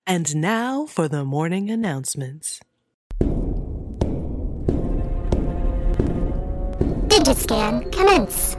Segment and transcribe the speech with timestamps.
[0.07, 2.61] And now for the morning announcements.
[7.09, 8.55] Digit scan commence.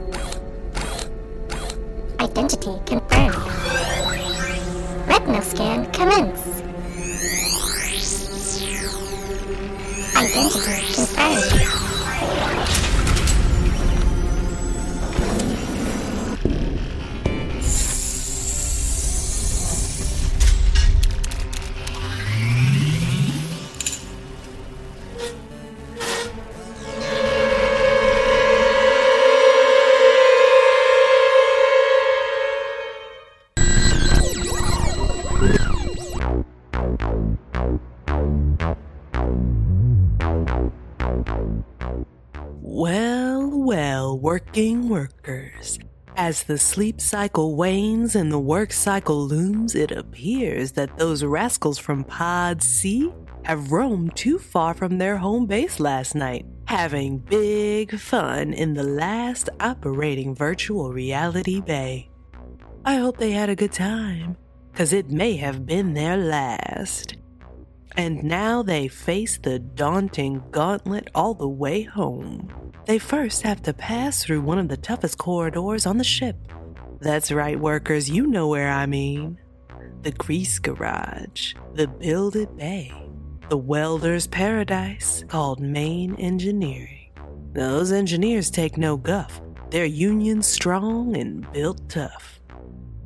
[2.20, 3.36] Identity confirmed.
[5.08, 6.55] Retina scan commence.
[10.36, 11.85] Identity confirmed.
[44.56, 45.78] Working workers.
[46.16, 51.76] As the sleep cycle wanes and the work cycle looms, it appears that those rascals
[51.76, 57.98] from Pod C have roamed too far from their home base last night, having big
[58.00, 62.08] fun in the last operating virtual reality bay.
[62.86, 64.38] I hope they had a good time,
[64.72, 67.16] because it may have been their last.
[67.96, 72.72] And now they face the daunting gauntlet all the way home.
[72.86, 76.36] They first have to pass through one of the toughest corridors on the ship.
[77.00, 79.38] That's right, workers, you know where I mean.
[80.02, 82.92] The grease garage, the builded bay,
[83.48, 87.10] the welder's paradise called main engineering.
[87.52, 89.40] Those engineers take no guff.
[89.70, 92.40] They're union strong and built tough.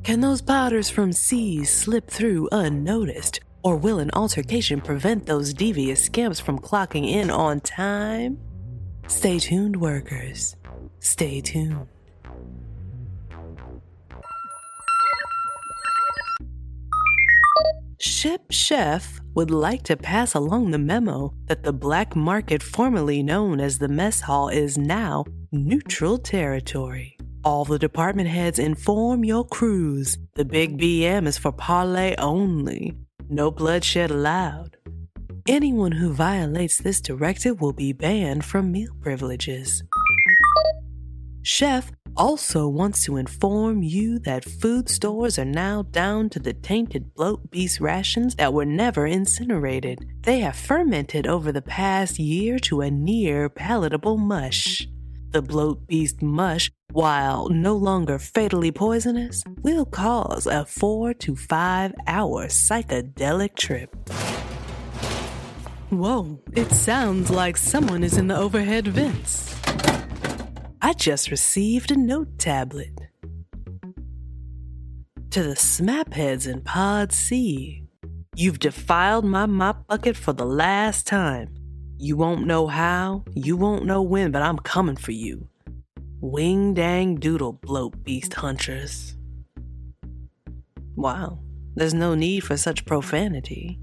[0.03, 3.39] Can those potters from seas slip through unnoticed?
[3.63, 8.39] Or will an altercation prevent those devious scamps from clocking in on time?
[9.07, 10.55] Stay tuned, workers.
[10.99, 11.87] Stay tuned.
[17.99, 23.59] Ship Chef would like to pass along the memo that the black market formerly known
[23.59, 27.17] as the mess hall is now neutral territory.
[27.43, 30.17] All the department heads inform your crews.
[30.35, 32.95] The big BM is for parlay only.
[33.33, 34.75] No bloodshed allowed.
[35.47, 39.83] Anyone who violates this directive will be banned from meal privileges.
[41.41, 47.15] Chef also wants to inform you that food stores are now down to the tainted
[47.15, 50.05] bloat beast rations that were never incinerated.
[50.23, 54.85] They have fermented over the past year to a near palatable mush.
[55.29, 61.93] The bloat beast mush, while no longer fatally poisonous, will cause a four to five
[62.07, 63.95] hour psychedelic trip.
[65.89, 69.55] Whoa, it sounds like someone is in the overhead vents.
[70.81, 72.97] I just received a note tablet.
[75.31, 77.83] To the smapheads in Pod C,
[78.35, 81.53] you've defiled my mop bucket for the last time.
[81.97, 85.47] You won't know how, you won't know when, but I'm coming for you.
[86.23, 89.15] Wing dang doodle bloat beast hunters.
[90.95, 91.39] Wow,
[91.73, 93.79] there's no need for such profanity.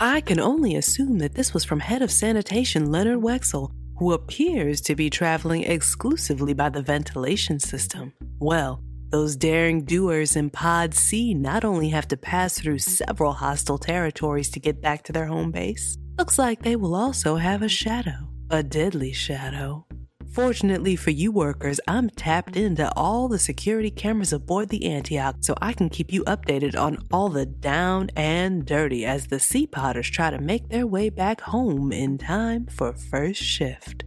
[0.00, 4.80] I can only assume that this was from head of sanitation Leonard Wexel, who appears
[4.80, 8.14] to be traveling exclusively by the ventilation system.
[8.38, 13.76] Well, those daring doers in Pod C not only have to pass through several hostile
[13.76, 17.68] territories to get back to their home base, looks like they will also have a
[17.68, 19.84] shadow, a deadly shadow.
[20.32, 25.54] Fortunately for you workers, I'm tapped into all the security cameras aboard the Antioch so
[25.60, 30.08] I can keep you updated on all the down and dirty as the Sea Potters
[30.08, 34.04] try to make their way back home in time for first shift.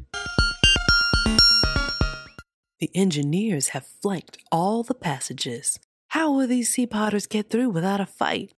[2.80, 5.78] The engineers have flanked all the passages.
[6.08, 8.52] How will these Sea Potters get through without a fight?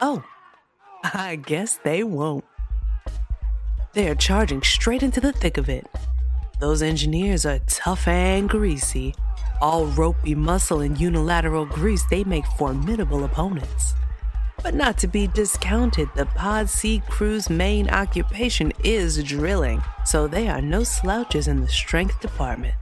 [0.00, 0.24] Oh,
[1.04, 2.46] I guess they won't.
[3.94, 5.86] They are charging straight into the thick of it.
[6.60, 9.14] Those engineers are tough and greasy.
[9.60, 13.94] All ropey muscle and unilateral grease, they make formidable opponents.
[14.62, 20.48] But not to be discounted, the Pod C crew's main occupation is drilling, so they
[20.48, 22.74] are no slouches in the strength department.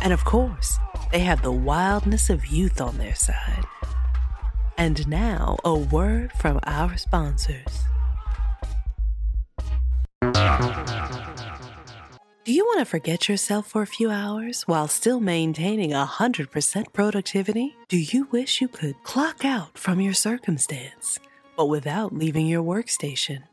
[0.00, 0.78] And of course,
[1.12, 3.64] they have the wildness of youth on their side.
[4.78, 7.84] And now, a word from our sponsors.
[12.44, 17.74] Do you want to forget yourself for a few hours while still maintaining 100% productivity?
[17.88, 21.18] Do you wish you could clock out from your circumstance,
[21.56, 23.44] but without leaving your workstation?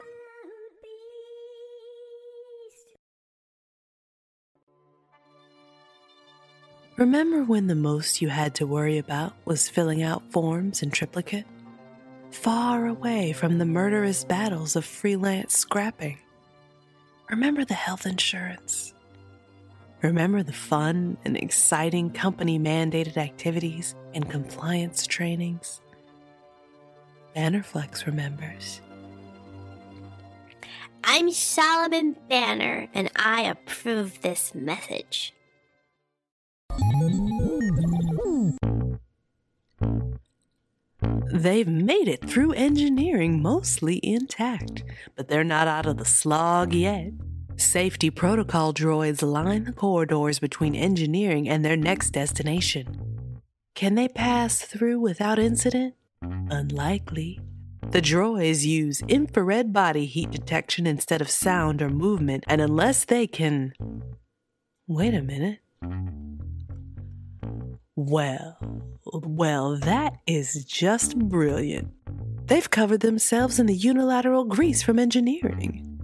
[6.98, 11.45] Remember when the most you had to worry about was filling out forms in triplicate?
[12.31, 16.19] Far away from the murderous battles of freelance scrapping.
[17.30, 18.94] Remember the health insurance.
[20.05, 25.81] Remember the fun and exciting company mandated activities and compliance trainings.
[27.35, 28.81] Bannerflex remembers.
[31.03, 35.33] I'm Solomon Banner, and I approve this message.
[41.33, 44.83] They've made it through engineering mostly intact,
[45.15, 47.11] but they're not out of the slog yet.
[47.57, 53.41] Safety protocol droids line the corridors between engineering and their next destination.
[53.75, 55.95] Can they pass through without incident?
[56.21, 57.39] Unlikely.
[57.91, 63.25] The droids use infrared body heat detection instead of sound or movement, and unless they
[63.25, 63.73] can.
[64.87, 65.59] Wait a minute.
[67.95, 68.57] Well,
[69.05, 71.93] well, that is just brilliant.
[72.47, 75.94] They've covered themselves in the unilateral grease from engineering.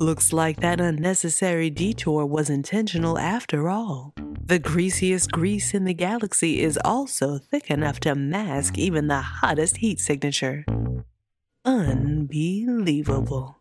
[0.00, 4.14] Looks like that unnecessary detour was intentional after all.
[4.42, 9.76] The greasiest grease in the galaxy is also thick enough to mask even the hottest
[9.76, 10.64] heat signature.
[11.66, 13.58] Unbelievable.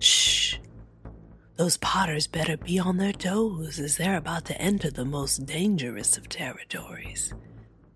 [0.00, 0.56] Shh.
[1.54, 6.18] Those potters better be on their toes as they're about to enter the most dangerous
[6.18, 7.32] of territories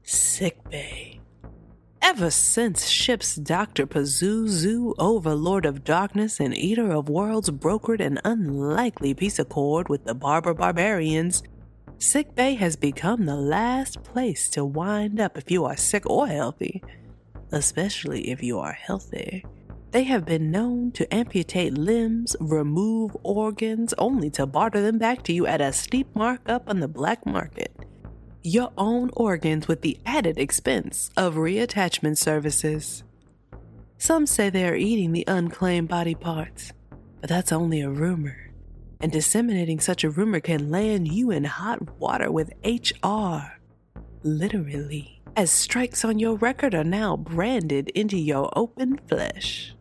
[0.05, 1.21] sick bay.
[2.01, 3.87] Ever since ship's Dr.
[3.87, 10.15] Pazuzu, Overlord of Darkness and Eater of Worlds, brokered an unlikely peace accord with the
[10.15, 11.43] Barber Barbarians,
[11.99, 16.27] Sick Bay has become the last place to wind up if you are sick or
[16.27, 16.83] healthy,
[17.53, 19.45] especially if you are healthy.
[19.93, 25.33] They have been known to amputate limbs, remove organs, only to barter them back to
[25.33, 27.74] you at a steep markup on the black market.
[28.47, 33.03] Your own organs with the added expense of reattachment services.
[33.97, 36.71] Some say they are eating the unclaimed body parts,
[37.23, 38.51] but that's only a rumor.
[39.01, 43.59] And disseminating such a rumor can land you in hot water with HR.
[44.23, 49.75] Literally, as strikes on your record are now branded into your open flesh.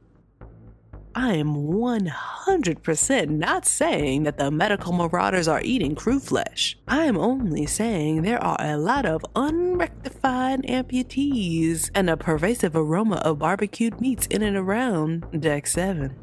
[1.15, 6.75] I am 100% not saying that the medical marauders are eating crew flesh.
[6.87, 13.17] I am only saying there are a lot of unrectified amputees and a pervasive aroma
[13.17, 16.15] of barbecued meats in and around Deck 7.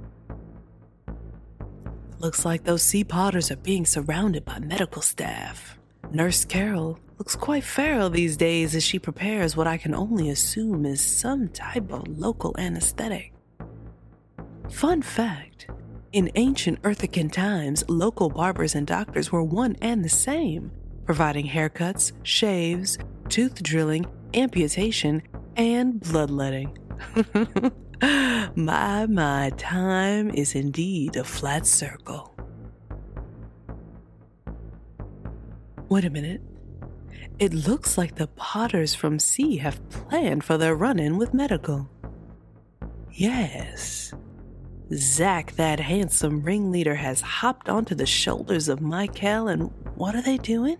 [2.18, 5.78] Looks like those sea potters are being surrounded by medical staff.
[6.10, 10.84] Nurse Carol looks quite feral these days as she prepares what I can only assume
[10.84, 13.32] is some type of local anesthetic.
[14.70, 15.66] Fun fact
[16.12, 20.72] in ancient Earthican times, local barbers and doctors were one and the same,
[21.04, 22.98] providing haircuts, shaves,
[23.28, 25.22] tooth drilling, amputation,
[25.56, 26.76] and bloodletting.
[28.56, 32.34] my, my, time is indeed a flat circle.
[35.88, 36.40] Wait a minute.
[37.38, 41.88] It looks like the Potters from sea have planned for their run in with medical.
[43.12, 44.12] Yes.
[44.92, 50.36] Zack, that handsome ringleader, has hopped onto the shoulders of Michael, and what are they
[50.36, 50.78] doing?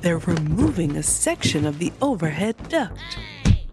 [0.00, 2.98] They're removing a section of the overhead duct.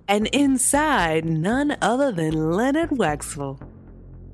[0.08, 3.60] And inside, none other than Leonard Waxwell.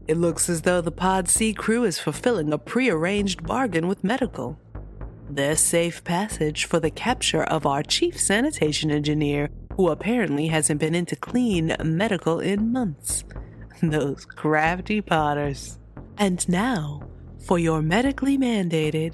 [0.08, 4.58] It looks as though the Pod C crew is fulfilling a prearranged bargain with medical.
[5.30, 10.96] Their safe passage for the capture of our chief sanitation engineer who apparently hasn't been
[10.96, 13.24] into clean medical in months.
[13.82, 15.80] Those crafty potters.
[16.18, 17.02] And now,
[17.40, 19.14] for your medically mandated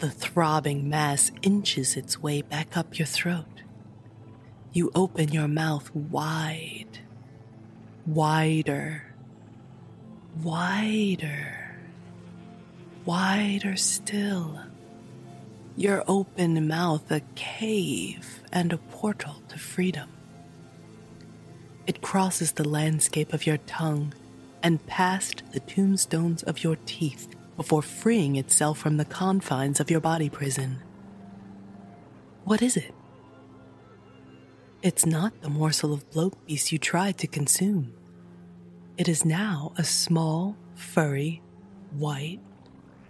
[0.00, 3.62] The throbbing mass inches its way back up your throat.
[4.72, 6.98] You open your mouth wide,
[8.06, 9.14] wider,
[10.42, 11.76] wider,
[13.06, 14.60] wider still.
[15.76, 20.10] Your open mouth a cave and a portal to freedom.
[21.86, 24.12] It crosses the landscape of your tongue
[24.62, 27.26] and past the tombstones of your teeth
[27.56, 30.78] before freeing itself from the confines of your body prison.
[32.44, 32.94] What is it?
[34.82, 37.94] It's not the morsel of bloat beast you tried to consume.
[38.98, 41.40] It is now a small, furry,
[41.92, 42.40] white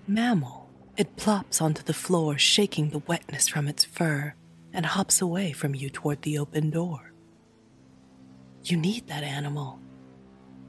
[0.07, 0.62] mammal.
[0.97, 4.35] It plops onto the floor, shaking the wetness from its fur,
[4.73, 7.13] and hops away from you toward the open door.
[8.65, 9.81] You need that animal.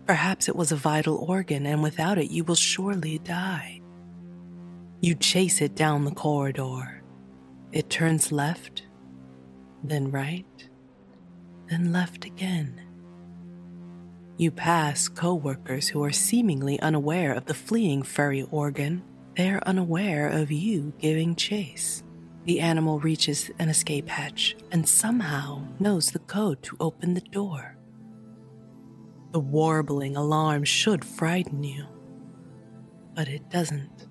[0.06, 3.82] Perhaps it was a vital organ, and without it, you will surely die.
[5.01, 7.01] You chase it down the corridor.
[7.74, 8.84] It turns left,
[9.84, 10.70] then right,
[11.68, 12.82] then left again.
[14.38, 19.03] You pass coworkers who are seemingly unaware of the fleeing furry organ.
[19.35, 22.03] They are unaware of you giving chase.
[22.45, 27.77] The animal reaches an escape hatch and somehow knows the code to open the door.
[29.31, 31.87] The warbling alarm should frighten you,
[33.15, 34.07] but it doesn't.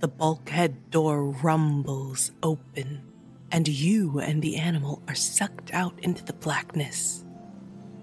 [0.00, 3.02] The bulkhead door rumbles open,
[3.50, 7.24] and you and the animal are sucked out into the blackness.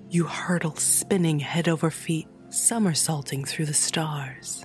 [0.09, 4.64] You hurtle, spinning head over feet, somersaulting through the stars.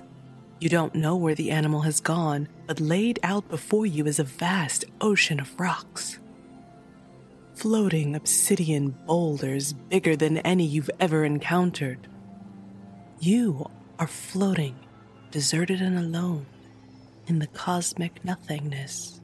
[0.61, 4.23] You don't know where the animal has gone, but laid out before you is a
[4.23, 6.19] vast ocean of rocks
[7.61, 12.07] floating obsidian boulders bigger than any you've ever encountered.
[13.19, 14.75] You are floating,
[15.29, 16.47] deserted and alone,
[17.27, 19.21] in the cosmic nothingness.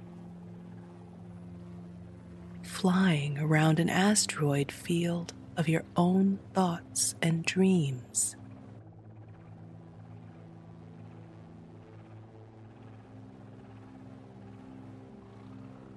[2.61, 8.35] Flying around an asteroid field of your own thoughts and dreams.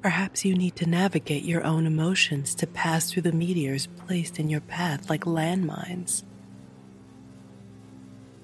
[0.02, 4.48] Perhaps you need to navigate your own emotions to pass through the meteors placed in
[4.48, 6.22] your path like landmines.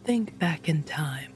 [0.04, 1.32] Think back in time.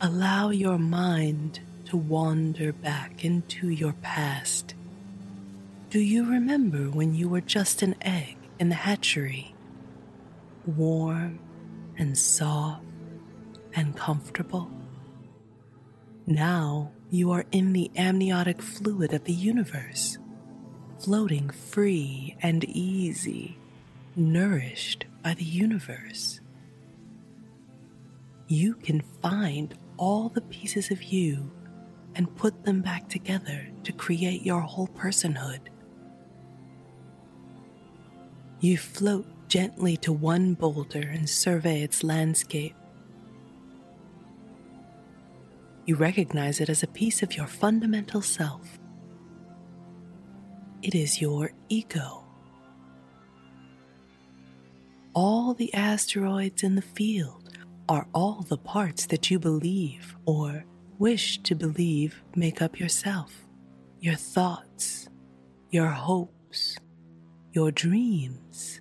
[0.00, 4.74] Allow your mind to wander back into your past.
[5.90, 9.54] Do you remember when you were just an egg in the hatchery?
[10.64, 11.40] Warm
[11.98, 12.84] and soft
[13.74, 14.70] and comfortable?
[16.26, 20.16] Now you are in the amniotic fluid of the universe,
[20.98, 23.58] floating free and easy,
[24.16, 26.40] nourished by the universe.
[28.48, 31.50] You can find all the pieces of you
[32.14, 35.68] and put them back together to create your whole personhood.
[38.60, 42.74] You float gently to one boulder and survey its landscape
[45.84, 48.78] you recognize it as a piece of your fundamental self.
[50.82, 52.24] It is your ego.
[55.14, 57.50] All the asteroids in the field
[57.88, 60.64] are all the parts that you believe or
[60.98, 63.46] wish to believe make up yourself.
[64.00, 65.08] Your thoughts,
[65.70, 66.76] your hopes,
[67.52, 68.80] your dreams,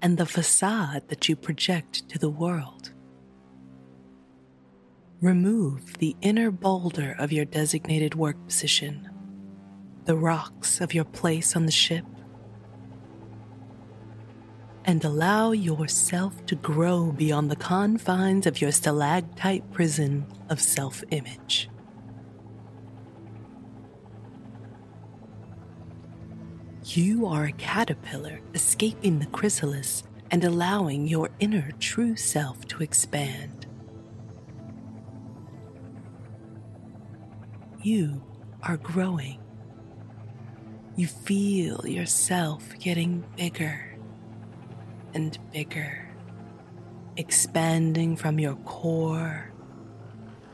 [0.00, 2.92] and the facade that you project to the world.
[5.22, 9.08] Remove the inner boulder of your designated work position,
[10.04, 12.04] the rocks of your place on the ship,
[14.84, 21.70] and allow yourself to grow beyond the confines of your stalactite prison of self image.
[26.84, 33.65] You are a caterpillar escaping the chrysalis and allowing your inner true self to expand.
[37.86, 38.20] You
[38.62, 39.38] are growing.
[40.96, 43.96] You feel yourself getting bigger
[45.14, 46.08] and bigger,
[47.16, 49.52] expanding from your core,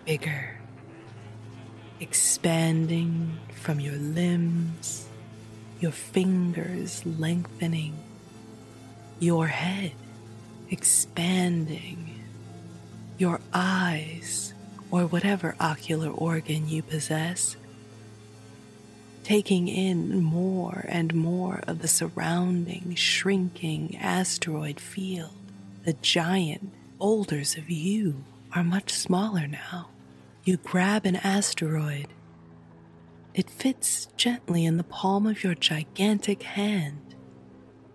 [0.05, 0.61] bigger,
[2.01, 5.09] expanding from your limbs,
[5.81, 7.97] your fingers lengthening,
[9.21, 9.93] your head
[10.73, 12.19] expanding,
[13.19, 14.55] your eyes,
[14.93, 17.57] or whatever ocular organ you possess
[19.25, 25.31] taking in more and more of the surrounding, shrinking asteroid field.
[25.85, 29.89] The giant boulders of you are much smaller now.
[30.45, 32.09] You grab an asteroid.
[33.35, 37.15] It fits gently in the palm of your gigantic hand.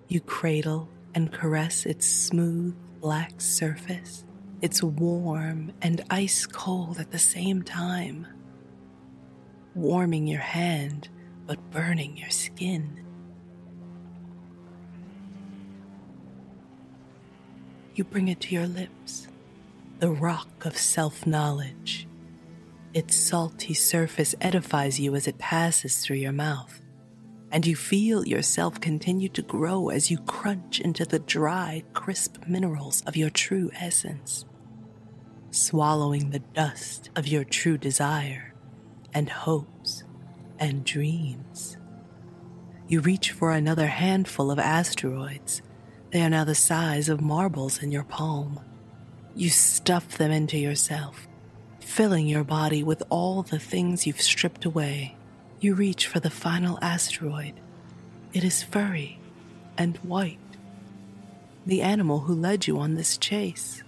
[0.08, 4.24] You cradle and caress its smooth black surface.
[4.59, 8.25] It's warm and ice cold at the same time,
[9.75, 11.09] warming your hand
[11.45, 13.05] but burning your skin.
[17.93, 19.27] You bring it to your lips,
[19.99, 22.07] the rock of self knowledge.
[22.95, 26.81] Its salty surface edifies you as it passes through your mouth,
[27.51, 33.03] and you feel yourself continue to grow as you crunch into the dry, crisp minerals
[33.05, 34.45] of your true essence,
[35.51, 38.53] swallowing the dust of your true desire
[39.13, 40.05] and hopes
[40.57, 41.75] and dreams.
[42.87, 45.61] You reach for another handful of asteroids.
[46.11, 48.61] They are now the size of marbles in your palm.
[49.35, 51.27] You stuff them into yourself,
[51.81, 55.17] filling your body with all the things you've stripped away.
[55.59, 57.59] You reach for the final asteroid.
[58.31, 59.19] It is furry
[59.77, 60.47] and white.
[61.67, 63.83] The animal who led you on this chase.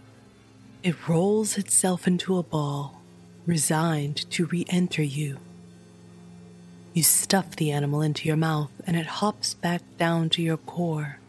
[0.83, 3.01] It rolls itself into a ball,
[3.48, 5.39] resigned to re enter you
[6.93, 11.19] you stuff the animal into your mouth and it hops back down to your core.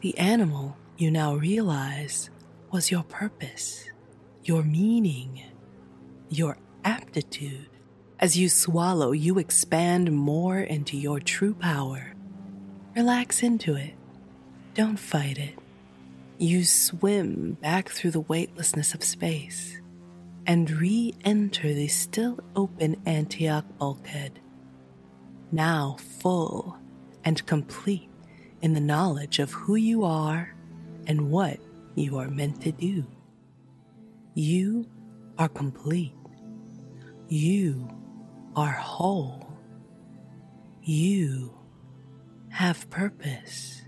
[0.00, 2.30] The animal, you now realize,
[2.70, 3.88] was your purpose,
[4.44, 5.42] your meaning,
[6.28, 7.68] your aptitude.
[8.18, 12.12] As you swallow, you expand more into your true power.
[12.94, 13.94] Relax into it.
[14.74, 15.58] Don't fight it.
[16.38, 19.80] You swim back through the weightlessness of space
[20.46, 24.38] and re enter the still open Antioch bulkhead,
[25.52, 26.78] now full
[27.24, 28.08] and complete
[28.62, 30.54] in the knowledge of who you are
[31.06, 31.58] and what
[31.94, 33.04] you are meant to do.
[34.34, 34.86] You
[35.36, 36.14] are complete.
[37.28, 37.88] You
[38.56, 39.58] are whole.
[40.82, 41.58] You
[42.50, 43.79] have purpose.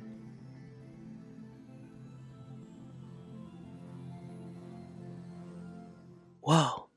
[6.44, 6.88] Whoa,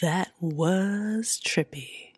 [0.00, 2.14] that was trippy.